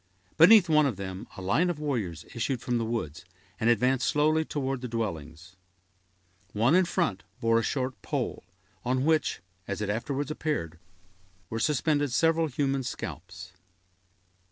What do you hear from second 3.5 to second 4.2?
and advanced